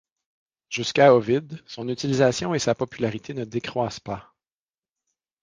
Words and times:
Jusqu'à 0.71 1.13
Ovide, 1.13 1.61
son 1.67 1.87
utilisation 1.87 2.55
et 2.55 2.57
sa 2.57 2.73
popularité 2.73 3.35
ne 3.35 3.45
décroissent 3.45 3.99
pas. 3.99 4.33